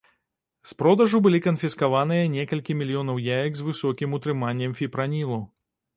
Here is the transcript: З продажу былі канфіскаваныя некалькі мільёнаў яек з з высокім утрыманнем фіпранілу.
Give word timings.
З 0.69 0.77
продажу 0.79 1.17
былі 1.25 1.41
канфіскаваныя 1.47 2.31
некалькі 2.37 2.77
мільёнаў 2.79 3.23
яек 3.37 3.51
з 3.61 3.63
з 3.63 3.67
высокім 3.71 4.17
утрыманнем 4.19 4.77
фіпранілу. 4.81 5.39